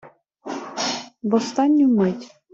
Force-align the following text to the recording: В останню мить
В 1.21 1.35
останню 1.35 1.87
мить 1.87 2.31